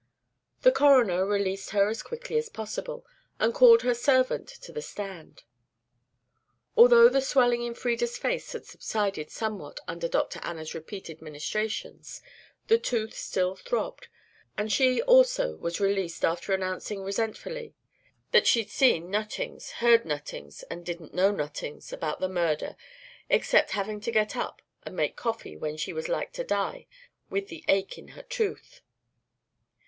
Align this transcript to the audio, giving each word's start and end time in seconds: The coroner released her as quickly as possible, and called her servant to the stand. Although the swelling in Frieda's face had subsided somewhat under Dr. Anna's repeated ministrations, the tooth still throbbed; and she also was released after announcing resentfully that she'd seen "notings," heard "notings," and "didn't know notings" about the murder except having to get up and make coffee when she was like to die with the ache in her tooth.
The 0.63 0.71
coroner 0.71 1.27
released 1.27 1.69
her 1.69 1.87
as 1.87 2.01
quickly 2.01 2.35
as 2.35 2.49
possible, 2.49 3.05
and 3.37 3.53
called 3.53 3.83
her 3.83 3.93
servant 3.93 4.47
to 4.47 4.71
the 4.71 4.81
stand. 4.81 5.43
Although 6.75 7.07
the 7.07 7.21
swelling 7.21 7.61
in 7.61 7.75
Frieda's 7.75 8.17
face 8.17 8.51
had 8.53 8.65
subsided 8.65 9.29
somewhat 9.29 9.79
under 9.87 10.07
Dr. 10.07 10.39
Anna's 10.41 10.73
repeated 10.73 11.21
ministrations, 11.21 12.23
the 12.65 12.79
tooth 12.79 13.13
still 13.13 13.55
throbbed; 13.55 14.07
and 14.57 14.71
she 14.73 15.03
also 15.03 15.55
was 15.57 15.79
released 15.79 16.25
after 16.25 16.51
announcing 16.51 17.03
resentfully 17.03 17.75
that 18.31 18.47
she'd 18.47 18.71
seen 18.71 19.11
"notings," 19.11 19.69
heard 19.73 20.03
"notings," 20.03 20.63
and 20.71 20.83
"didn't 20.83 21.13
know 21.13 21.29
notings" 21.31 21.93
about 21.93 22.19
the 22.19 22.27
murder 22.27 22.75
except 23.29 23.69
having 23.77 24.01
to 24.01 24.11
get 24.11 24.35
up 24.35 24.63
and 24.81 24.95
make 24.95 25.15
coffee 25.15 25.55
when 25.55 25.77
she 25.77 25.93
was 25.93 26.09
like 26.09 26.33
to 26.33 26.43
die 26.43 26.87
with 27.29 27.49
the 27.49 27.63
ache 27.67 27.99
in 27.99 28.07
her 28.07 28.23
tooth. 28.23 28.81